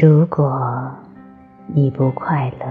[0.00, 0.90] 如果
[1.66, 2.66] 你不快乐，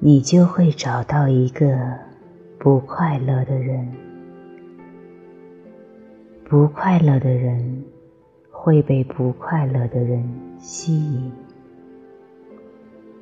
[0.00, 1.78] 你就会找到一个
[2.58, 3.88] 不快乐的人。
[6.48, 7.84] 不快乐的人
[8.50, 11.30] 会被不快乐的人吸引，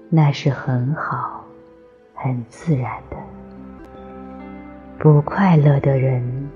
[0.08, 1.44] 那是很好、
[2.14, 3.18] 很自然的。
[4.98, 6.48] 不快乐的人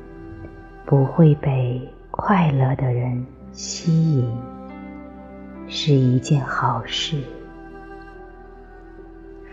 [0.87, 4.34] 不会被快乐的人吸引。
[5.73, 7.16] 是一件好事，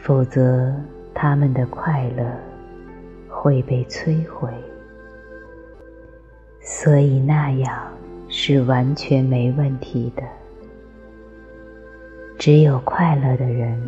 [0.01, 0.73] 否则
[1.13, 2.25] 他们的快乐
[3.29, 4.49] 会被摧毁。
[6.59, 7.87] 所以那样
[8.29, 10.23] 是完全没问题的。
[12.39, 13.79] 只有快乐的人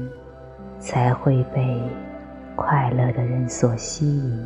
[0.80, 1.82] 才会被
[2.56, 4.46] 快乐的人所吸引，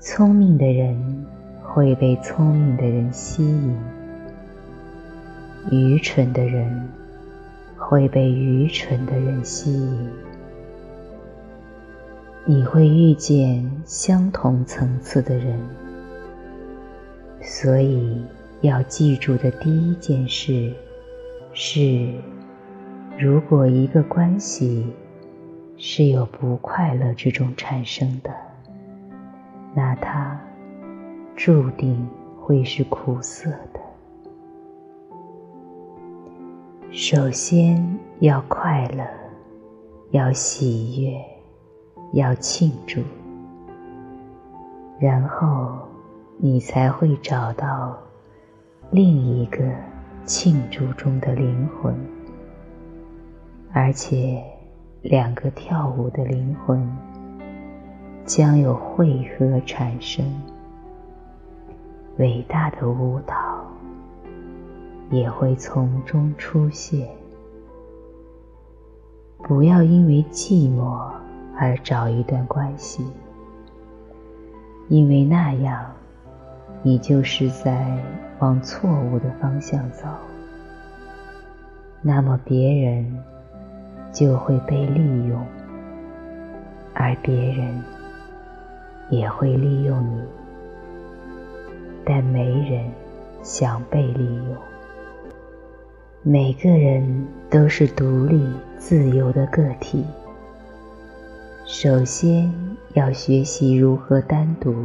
[0.00, 1.26] 聪明的人
[1.62, 3.99] 会被聪明的人吸引。
[5.68, 6.88] 愚蠢的人
[7.76, 10.10] 会被愚蠢的人吸引，
[12.46, 15.58] 你会遇见相同层次的人，
[17.42, 18.24] 所以
[18.62, 20.72] 要记住的第一件事
[21.52, 22.10] 是：
[23.18, 24.86] 如果一个关系
[25.76, 28.30] 是由不快乐之中产生的，
[29.74, 30.40] 那它
[31.36, 32.08] 注定
[32.40, 33.79] 会是苦涩的。
[36.92, 39.04] 首先要快乐，
[40.10, 41.24] 要喜悦，
[42.14, 43.00] 要庆祝，
[44.98, 45.78] 然后
[46.36, 47.96] 你才会找到
[48.90, 49.70] 另一个
[50.24, 51.94] 庆祝中的灵魂，
[53.72, 54.42] 而且
[55.02, 56.84] 两个跳舞的灵魂
[58.24, 60.26] 将有汇合产生，
[62.18, 63.49] 伟大的舞蹈。
[65.10, 67.08] 也会从中出现。
[69.42, 71.10] 不要因为寂寞
[71.58, 73.04] 而找一段关系，
[74.88, 75.84] 因为那样，
[76.82, 77.98] 你就是在
[78.38, 80.06] 往错误的方向走。
[82.02, 83.18] 那么别人
[84.12, 85.44] 就会被利用，
[86.94, 87.82] 而别人
[89.10, 90.22] 也会利用你，
[92.04, 92.90] 但没人
[93.42, 94.69] 想被利用。
[96.22, 100.04] 每个人都是独立自由的个体。
[101.64, 102.52] 首先
[102.92, 104.84] 要学习如何单独。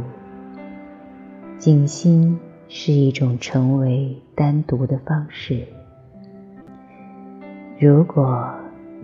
[1.58, 5.66] 静心是一种成为单独的方式。
[7.78, 8.50] 如果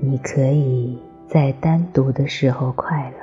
[0.01, 0.99] 你可以
[1.29, 3.17] 在单独的时候快乐，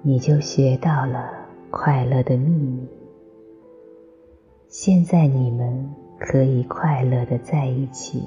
[0.00, 1.30] 你就学到了
[1.70, 2.88] 快乐的秘密。
[4.68, 6.07] 现在你们。
[6.18, 8.22] 可以快乐的在一起。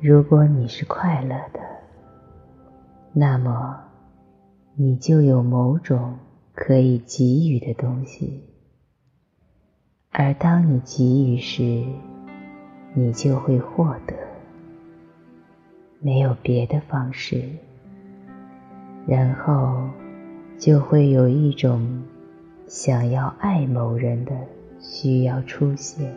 [0.00, 1.60] 如果你是快乐的，
[3.12, 3.82] 那么
[4.74, 6.18] 你就有某种
[6.54, 8.44] 可以给予的东西。
[10.10, 11.84] 而当你给予时，
[12.94, 14.14] 你就会获得。
[16.00, 17.42] 没有别的方式。
[19.06, 19.88] 然后
[20.58, 22.02] 就会有一种
[22.66, 24.32] 想要爱某人的。
[24.88, 26.14] 需要出现。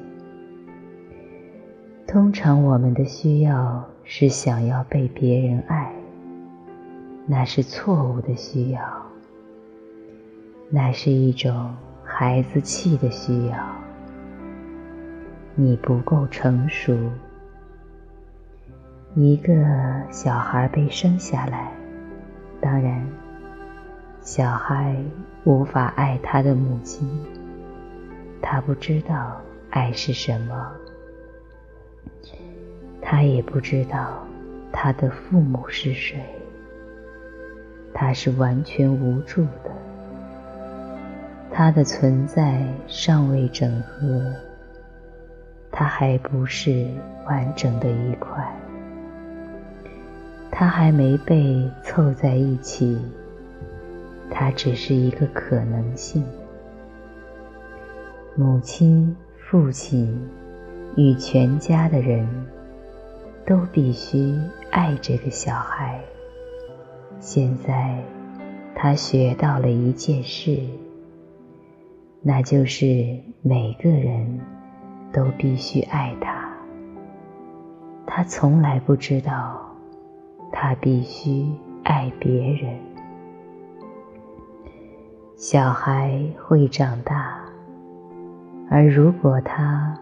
[2.07, 5.91] 通常我们的需要是想要被别人爱，
[7.25, 8.81] 那是错误的需要，
[10.69, 13.57] 那是一种孩子气的需要。
[15.55, 16.95] 你不够成熟。
[19.15, 19.53] 一个
[20.11, 21.71] 小孩被生下来，
[22.61, 23.03] 当然，
[24.21, 24.95] 小孩
[25.43, 27.09] 无法爱他的母亲。
[28.41, 30.71] 他不知道爱是什么，
[33.01, 34.25] 他也不知道
[34.71, 36.19] 他的父母是谁，
[37.93, 39.71] 他是完全无助的，
[41.51, 44.33] 他的存在尚未整合，
[45.71, 46.87] 他还不是
[47.25, 48.43] 完整的一块，
[50.49, 52.99] 他还没被凑在一起，
[54.31, 56.23] 他只是一个可能性。
[58.39, 60.17] 母亲、父亲
[60.95, 62.25] 与全家的人
[63.45, 64.33] 都必须
[64.71, 65.99] 爱这个小孩。
[67.19, 68.01] 现在，
[68.73, 70.57] 他学到了一件事，
[72.21, 74.39] 那就是每个人
[75.11, 76.49] 都必须爱他。
[78.07, 79.69] 他从来不知道，
[80.49, 81.45] 他必须
[81.83, 82.73] 爱别人。
[85.35, 87.37] 小孩会长大。
[88.69, 89.97] 而如果他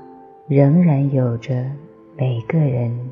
[0.48, 1.66] 仍然有着
[2.18, 3.12] 每个人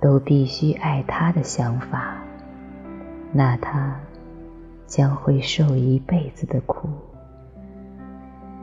[0.00, 2.22] 都必须爱他的想法，
[3.32, 3.98] 那他
[4.86, 6.88] 将会受一辈子的苦。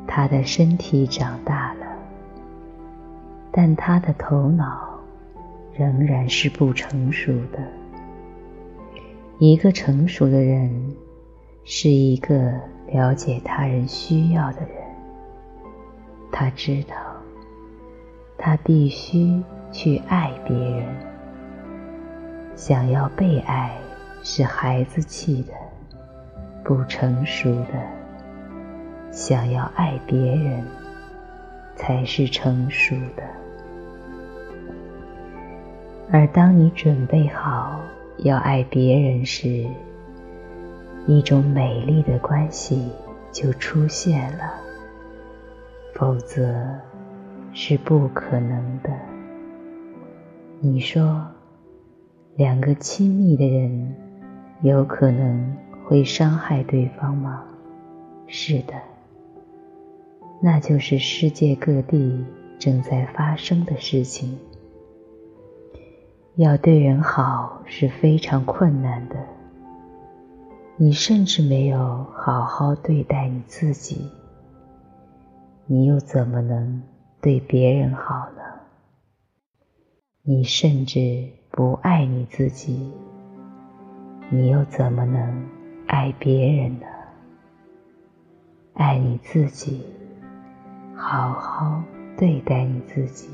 [0.07, 1.85] 他的身体长大了，
[3.51, 4.97] 但他的头脑
[5.73, 7.59] 仍然是不成熟的。
[9.39, 10.95] 一个成熟的人，
[11.65, 12.53] 是一个
[12.87, 14.82] 了解他人需要的人。
[16.44, 16.95] 他知道，
[18.38, 19.42] 他必须
[19.72, 20.86] 去爱别人。
[22.54, 23.72] 想要被爱
[24.24, 25.54] 是孩子气的，
[26.62, 27.81] 不成熟的。
[29.10, 30.66] 想要爱别人，
[31.78, 33.24] 才是成熟的。
[36.12, 37.80] 而当你准备好
[38.18, 39.66] 要爱别人时，
[41.07, 42.92] 一种美丽的关系
[43.31, 44.56] 就出现了，
[46.03, 46.53] 否则
[47.53, 48.89] 是不可能的。
[50.59, 51.25] 你说，
[52.35, 53.95] 两个亲密的人
[54.63, 55.55] 有可能
[55.85, 57.45] 会伤害对方吗？
[58.27, 58.73] 是的。
[60.41, 62.25] 那就是世界各地
[62.59, 64.38] 正在发生的事情。
[66.35, 69.15] 要对人好是非常困难的，
[70.75, 74.11] 你甚至没有好好对待你自己，
[75.73, 76.83] 你又怎么能
[77.19, 78.43] 对别人好呢？
[80.21, 82.93] 你甚至不爱你自己，
[84.29, 85.43] 你又怎么能
[85.87, 86.85] 爱别人呢？
[88.75, 89.83] 爱你自己。
[90.95, 91.81] 好好
[92.19, 93.27] 对待你自己。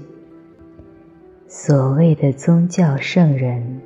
[1.45, 3.81] 所谓的宗教圣人，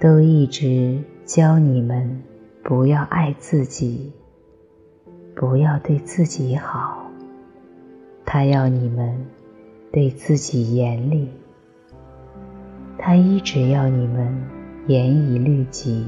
[0.00, 2.22] 都一直教你们
[2.64, 4.10] 不要爱自己，
[5.36, 6.97] 不要对自己好。
[8.30, 9.26] 他要你们
[9.90, 11.30] 对自己严厉，
[12.98, 14.38] 他一直要你们
[14.86, 16.06] 严以律己，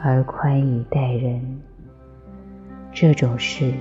[0.00, 1.60] 而宽以待人。
[2.92, 3.74] 这种事。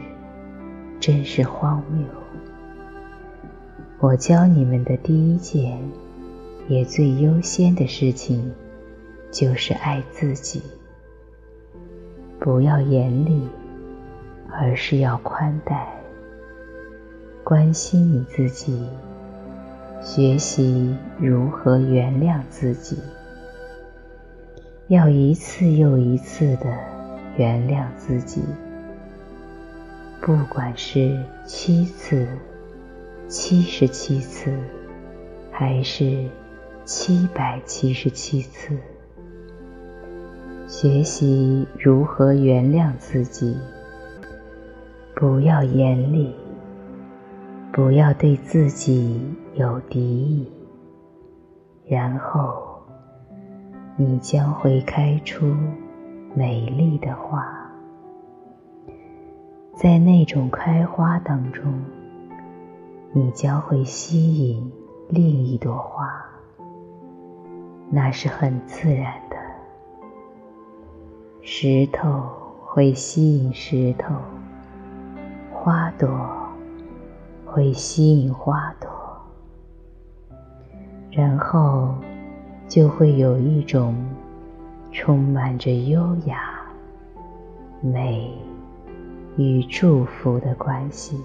[1.00, 2.08] 真是荒谬！
[4.00, 5.78] 我教你们的第一件，
[6.70, 8.52] 也最优先的事情，
[9.30, 10.64] 就是爱自己。
[12.40, 13.42] 不要严厉，
[14.50, 15.93] 而是要宽待，
[17.44, 18.88] 关心你自己，
[20.02, 22.98] 学习如何原谅自己，
[24.88, 26.74] 要一次又一次的
[27.36, 28.42] 原谅自己。
[30.22, 32.26] 不管是七次、
[33.28, 34.50] 七十七次，
[35.52, 36.30] 还是
[36.86, 38.78] 七百七十七次，
[40.66, 43.58] 学习如何原谅自己，
[45.14, 46.34] 不要严厉，
[47.76, 49.20] 不要对自己
[49.56, 50.48] 有敌意，
[51.88, 52.80] 然后
[53.98, 55.56] 你将会开出
[56.36, 57.44] 美丽的花。
[59.74, 61.84] 在那种开花当中，
[63.12, 64.72] 你将会吸引
[65.10, 66.08] 另一朵花，
[67.90, 69.38] 那是很自然的。
[71.42, 72.30] 石头
[72.64, 74.14] 会吸引石头，
[75.52, 76.08] 花朵
[77.54, 78.90] 会吸引花朵，
[81.12, 81.94] 然后
[82.68, 83.96] 就会有一种
[84.92, 86.64] 充满着优雅、
[87.80, 88.36] 美。
[89.36, 91.20] 与祝福的关系。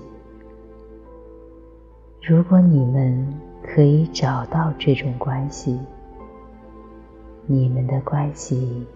[2.23, 5.78] 如果你们可以找到这种关系，
[7.44, 8.87] 你们的关系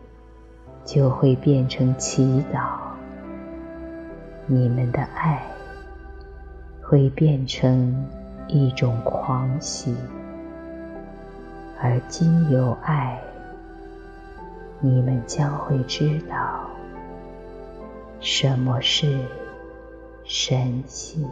[0.82, 2.78] 就会变成祈祷，
[4.46, 5.42] 你们的爱
[6.92, 7.90] 会变成
[8.48, 9.94] 一种狂喜，
[11.80, 13.18] 而经由爱，
[14.78, 16.68] 你们将会知道。
[18.20, 19.20] 什么是
[20.22, 21.26] 神性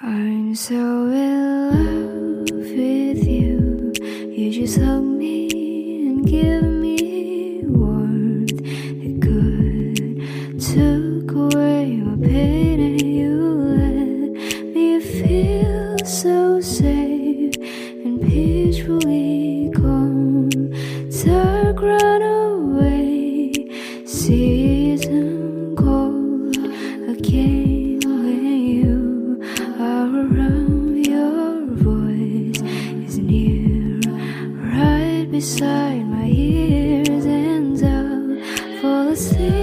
[0.00, 3.92] ？I'm so in love with you.
[4.30, 6.71] You just hug me and give
[15.22, 17.54] feel so safe
[18.04, 20.50] and peacefully calm.
[21.24, 23.52] Dark run away,
[24.04, 26.56] season cold
[27.08, 28.00] again.
[28.04, 28.42] When
[28.80, 29.40] you
[29.78, 32.60] are around, your voice
[33.06, 34.00] is near,
[34.74, 39.61] right beside my ears, and I'll fall asleep.